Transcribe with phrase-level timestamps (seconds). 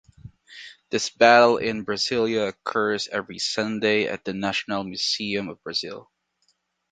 [0.89, 6.11] This battle in Brasilia occurs every Sunday at the Nacional Museum of Brazil.